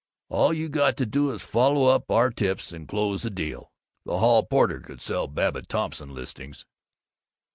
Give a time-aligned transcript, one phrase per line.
[0.29, 3.71] All you got to do is follow up our tips and close the deal.
[4.03, 6.65] The hall porter could sell Babbitt Thompson listings!